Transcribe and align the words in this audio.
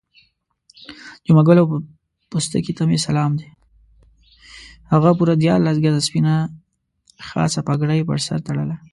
هغه 4.93 5.09
پوره 5.17 5.33
دیارلس 5.41 5.77
ګزه 5.83 6.01
سپینه 6.07 6.33
خاصه 7.27 7.59
پګړۍ 7.67 7.99
پر 8.07 8.19
سر 8.25 8.39
تړله. 8.47 8.75